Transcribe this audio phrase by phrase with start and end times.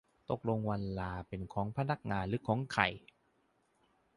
[0.29, 2.83] ตกลงวันลาเป็นของพนักงานหรือของใคร